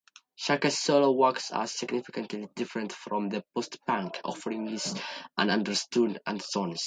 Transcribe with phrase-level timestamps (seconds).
[0.35, 6.79] Sharkey's solo work was significantly different from the post-punk offerings of The Undertones.